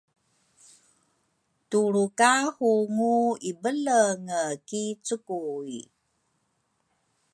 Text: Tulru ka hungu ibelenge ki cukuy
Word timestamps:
Tulru 1.69 2.03
ka 2.19 2.31
hungu 2.55 3.15
ibelenge 3.49 4.41
ki 4.67 4.83
cukuy 5.05 5.71